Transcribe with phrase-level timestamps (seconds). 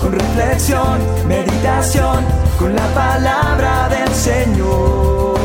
[0.00, 2.24] con reflexión, meditación,
[2.58, 5.38] con la palabra del Señor.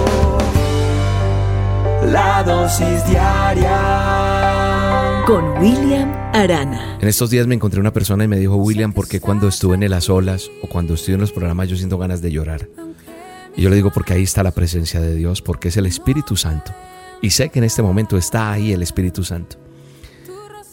[2.12, 4.44] La dosis diaria
[5.26, 6.98] con William Arana.
[7.00, 9.90] En estos días me encontré una persona y me dijo, William, porque cuando estuve en
[9.90, 12.67] las olas o cuando estoy en los programas yo siento ganas de llorar?
[13.56, 16.36] Y yo le digo porque ahí está la presencia de Dios, porque es el Espíritu
[16.36, 16.73] Santo.
[17.22, 19.62] Y sé que en este momento está ahí el Espíritu Santo.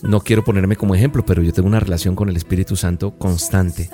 [0.02, 3.91] No quiero ponerme como ejemplo, pero yo tengo una relación con el Espíritu Santo constante.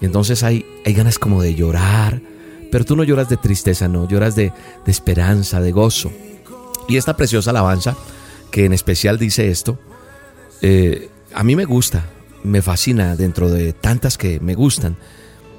[0.00, 2.20] Y entonces hay, hay ganas como de llorar,
[2.70, 4.52] pero tú no lloras de tristeza, no, lloras de,
[4.84, 6.10] de esperanza, de gozo.
[6.88, 7.96] Y esta preciosa alabanza,
[8.50, 9.78] que en especial dice esto,
[10.62, 12.04] eh, a mí me gusta,
[12.42, 14.96] me fascina dentro de tantas que me gustan.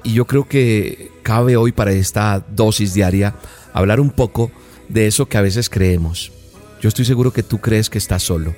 [0.04, 3.34] Y yo creo que cabe hoy para esta dosis diaria
[3.72, 4.50] hablar un poco
[4.88, 6.32] de eso que a veces creemos.
[6.80, 8.54] Yo estoy seguro que tú crees que estás solo,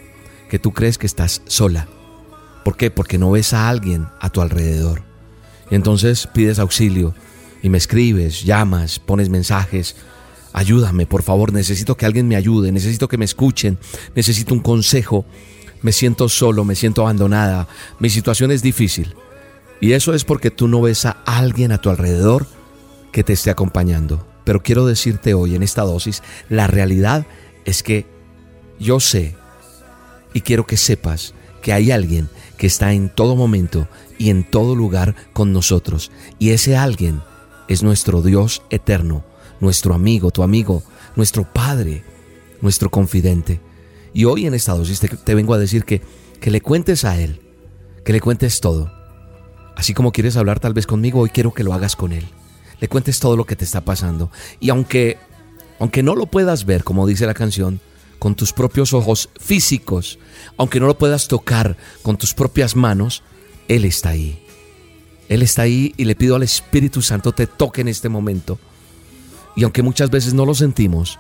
[0.49, 1.89] que tú crees que estás sola.
[2.65, 2.91] ¿Por qué?
[2.91, 5.03] Porque no ves a alguien a tu alrededor.
[5.71, 7.15] Y entonces pides auxilio
[7.63, 9.97] y me escribes, llamas, pones mensajes.
[10.53, 13.79] Ayúdame, por favor, necesito que alguien me ayude, necesito que me escuchen,
[14.15, 15.25] necesito un consejo.
[15.83, 19.15] Me siento solo, me siento abandonada, mi situación es difícil.
[19.81, 22.47] Y eso es porque tú no ves a alguien a tu alrededor
[23.13, 24.27] que te esté acompañando.
[24.45, 27.27] Pero quiero decirte hoy en esta dosis, la realidad
[27.65, 28.07] es que
[28.79, 29.37] yo sé
[30.35, 31.33] y quiero que sepas
[31.63, 36.13] que hay alguien que está en todo momento y en todo lugar con nosotros.
[36.39, 37.23] Y ese alguien
[37.69, 39.25] es nuestro Dios eterno,
[39.61, 40.83] nuestro amigo, tu amigo,
[41.17, 42.05] nuestro Padre,
[42.61, 43.61] nuestro confidente.
[44.13, 46.03] Y hoy en esta dosis te, vengo a decir que,
[46.39, 47.41] que le cuentes a Él,
[48.05, 48.93] que le cuentes todo
[49.77, 52.25] Así como quieres hablar tal vez conmigo, hoy quiero que lo hagas con Él.
[52.81, 54.31] Le cuentes todo lo que te está pasando.
[54.61, 55.19] Y aunque,
[55.81, 57.81] aunque no lo puedas ver, como dice la canción,
[58.25, 60.19] con tus propios ojos físicos,
[60.57, 63.23] aunque no lo puedas tocar con tus propias manos,
[63.69, 64.43] Él está ahí.
[65.29, 68.59] Él está ahí y le pido al Espíritu Santo te toque en este momento.
[69.55, 71.19] Y aunque muchas veces no lo sentimos,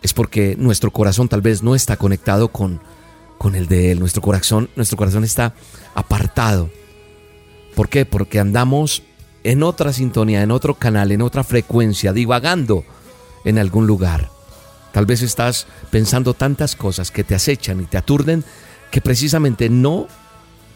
[0.00, 2.80] es porque nuestro corazón tal vez no está conectado con,
[3.36, 3.98] con el de Él.
[3.98, 5.54] Nuestro corazón, nuestro corazón está
[5.96, 6.70] apartado.
[7.74, 8.06] ¿Por qué?
[8.06, 9.02] Porque andamos
[9.42, 12.84] en otra sintonía, en otro canal, en otra frecuencia, divagando
[13.44, 14.35] en algún lugar.
[14.96, 18.42] Tal vez estás pensando tantas cosas que te acechan y te aturden
[18.90, 20.08] que precisamente no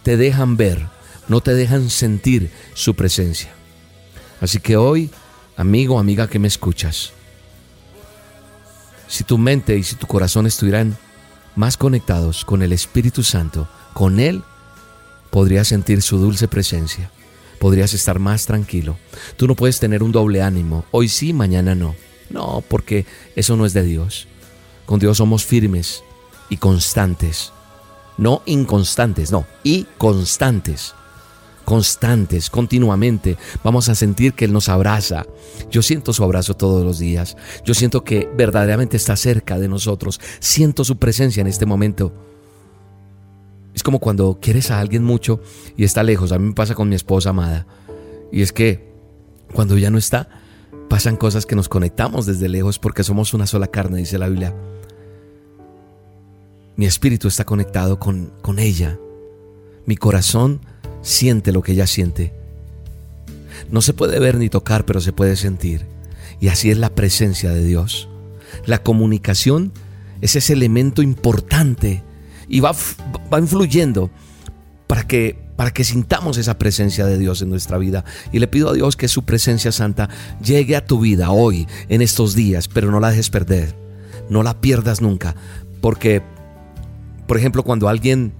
[0.02, 0.88] te dejan ver,
[1.28, 3.50] no te dejan sentir su presencia.
[4.42, 5.08] Así que hoy,
[5.56, 7.14] amigo, amiga que me escuchas,
[9.08, 10.98] si tu mente y si tu corazón estuvieran
[11.56, 14.42] más conectados con el Espíritu Santo, con Él
[15.30, 17.10] podrías sentir su dulce presencia,
[17.58, 18.98] podrías estar más tranquilo.
[19.38, 21.94] Tú no puedes tener un doble ánimo, hoy sí, mañana no.
[22.30, 24.28] No, porque eso no es de Dios.
[24.86, 26.02] Con Dios somos firmes
[26.48, 27.52] y constantes.
[28.16, 30.94] No inconstantes, no, y constantes.
[31.64, 33.36] Constantes, continuamente.
[33.62, 35.26] Vamos a sentir que Él nos abraza.
[35.70, 37.36] Yo siento su abrazo todos los días.
[37.64, 40.20] Yo siento que verdaderamente está cerca de nosotros.
[40.40, 42.12] Siento su presencia en este momento.
[43.74, 45.40] Es como cuando quieres a alguien mucho
[45.76, 46.32] y está lejos.
[46.32, 47.66] A mí me pasa con mi esposa amada.
[48.32, 48.92] Y es que
[49.52, 50.39] cuando ya no está,
[50.90, 54.52] pasan cosas que nos conectamos desde lejos porque somos una sola carne, dice la Biblia.
[56.74, 58.98] Mi espíritu está conectado con, con ella.
[59.86, 60.60] Mi corazón
[61.00, 62.34] siente lo que ella siente.
[63.70, 65.86] No se puede ver ni tocar, pero se puede sentir.
[66.40, 68.08] Y así es la presencia de Dios.
[68.66, 69.72] La comunicación
[70.20, 72.02] es ese elemento importante
[72.48, 72.74] y va,
[73.32, 74.10] va influyendo
[74.88, 78.02] para que, para que sintamos esa presencia de Dios en nuestra vida.
[78.32, 80.08] Y le pido a Dios que su presencia santa
[80.42, 83.76] llegue a tu vida hoy, en estos días, pero no la dejes perder.
[84.30, 85.34] No la pierdas nunca.
[85.82, 86.22] Porque,
[87.26, 88.32] por ejemplo, cuando alguien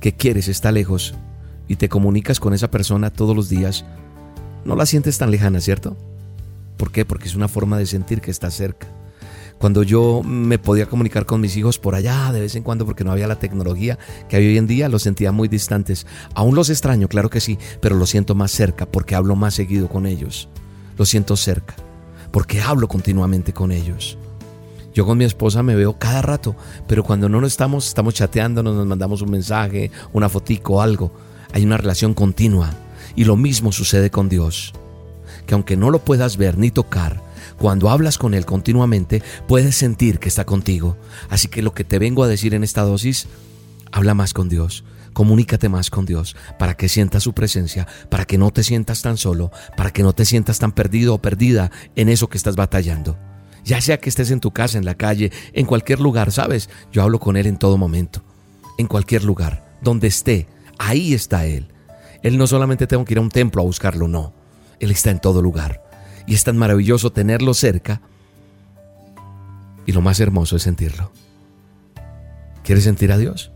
[0.00, 1.14] que quieres está lejos
[1.68, 3.84] y te comunicas con esa persona todos los días,
[4.64, 5.98] no la sientes tan lejana, ¿cierto?
[6.78, 7.04] ¿Por qué?
[7.04, 8.88] Porque es una forma de sentir que está cerca
[9.62, 13.04] cuando yo me podía comunicar con mis hijos por allá de vez en cuando porque
[13.04, 13.96] no había la tecnología
[14.28, 16.04] que hay hoy en día, los sentía muy distantes.
[16.34, 19.88] Aún los extraño, claro que sí, pero los siento más cerca porque hablo más seguido
[19.88, 20.48] con ellos.
[20.98, 21.76] Los siento cerca
[22.32, 24.18] porque hablo continuamente con ellos.
[24.94, 26.56] Yo con mi esposa me veo cada rato,
[26.88, 31.12] pero cuando no nos estamos, estamos chateando, nos mandamos un mensaje, una fotico, algo.
[31.52, 32.70] Hay una relación continua.
[33.14, 34.72] Y lo mismo sucede con Dios.
[35.46, 37.22] Que aunque no lo puedas ver ni tocar,
[37.62, 40.96] Cuando hablas con Él continuamente, puedes sentir que está contigo.
[41.30, 43.28] Así que lo que te vengo a decir en esta dosis,
[43.92, 44.82] habla más con Dios.
[45.12, 49.16] Comunícate más con Dios para que sientas su presencia, para que no te sientas tan
[49.16, 53.16] solo, para que no te sientas tan perdido o perdida en eso que estás batallando.
[53.64, 56.68] Ya sea que estés en tu casa, en la calle, en cualquier lugar, ¿sabes?
[56.90, 58.24] Yo hablo con Él en todo momento.
[58.76, 60.48] En cualquier lugar, donde esté,
[60.80, 61.68] ahí está Él.
[62.24, 64.34] Él no solamente tengo que ir a un templo a buscarlo, no.
[64.80, 65.91] Él está en todo lugar.
[66.26, 68.00] Y es tan maravilloso tenerlo cerca.
[69.86, 71.10] Y lo más hermoso es sentirlo.
[72.62, 73.50] ¿Quieres sentir a Dios?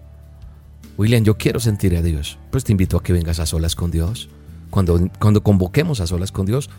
[0.98, 2.38] William, yo quiero sentir a Dios.
[2.50, 4.28] Pues te invito a que vengas a solas con Dios.
[4.70, 6.70] Cuando, cuando convoquemos a solas con Dios,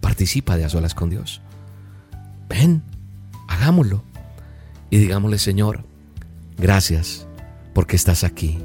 [0.00, 1.42] participa de a solas con Dios.
[2.48, 2.82] Ven,
[3.48, 4.02] hagámoslo.
[4.90, 5.84] Y digámosle, Señor,
[6.56, 7.26] gracias
[7.74, 8.58] porque estás aquí.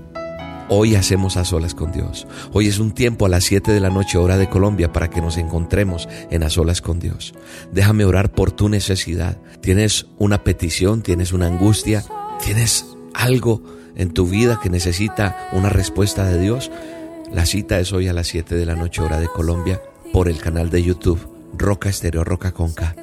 [0.72, 2.28] Hoy hacemos a solas con Dios.
[2.54, 5.20] Hoy es un tiempo a las 7 de la noche hora de Colombia para que
[5.20, 7.34] nos encontremos en a solas con Dios.
[7.72, 9.40] Déjame orar por tu necesidad.
[9.62, 11.02] ¿Tienes una petición?
[11.02, 12.04] ¿Tienes una angustia?
[12.46, 12.86] ¿Tienes
[13.16, 13.64] algo
[13.96, 16.70] en tu vida que necesita una respuesta de Dios?
[17.34, 19.82] La cita es hoy a las 7 de la noche hora de Colombia
[20.14, 21.20] por el canal de YouTube
[21.58, 22.96] Roca Estéreo Roca Conca.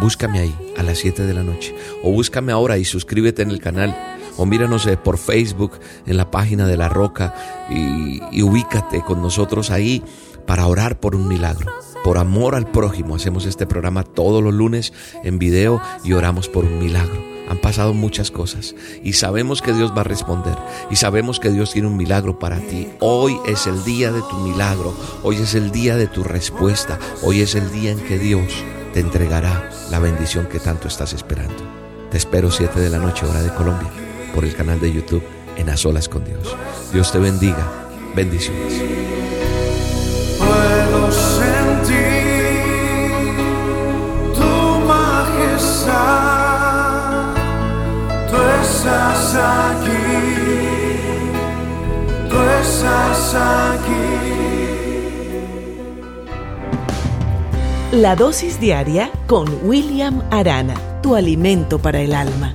[0.00, 1.72] Búscame ahí a las 7 de la noche
[2.02, 3.96] o búscame ahora y suscríbete en el canal
[4.36, 5.72] o míranos eh, por Facebook
[6.06, 7.34] en la página de La Roca
[7.70, 10.02] y, ubícate con nosotros ahí
[10.46, 11.72] para orar por un milagro.
[12.04, 14.92] Por amor al prójimo hacemos este programa todos los lunes
[15.22, 17.32] en video y oramos por un milagro.
[17.48, 20.56] Han pasado muchas cosas y sabemos que Dios va a responder
[20.90, 22.88] y sabemos que Dios tiene un milagro para ti.
[23.00, 27.40] Hoy es el día de tu milagro, hoy es el día de tu respuesta, hoy
[27.40, 28.64] es el día en que Dios
[28.94, 31.62] te entregará la bendición que tanto estás esperando.
[32.10, 33.90] Te espero 7 de la noche hora de Colombia
[34.34, 35.22] por el canal de YouTube
[35.56, 36.56] en A Solas con Dios.
[36.92, 37.88] Dios te bendiga.
[38.14, 38.82] Bendiciones.
[40.38, 41.92] Puedo sentir
[44.34, 45.92] tu majestad.
[48.30, 49.90] Tú estás aquí.
[52.28, 53.92] Tú estás aquí.
[57.92, 62.54] La dosis diaria con William Arana, tu alimento para el alma.